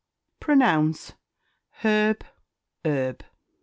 [0.39, 1.13] Pronounce
[1.83, 2.23] Herb,
[2.83, 3.23] 'Erb.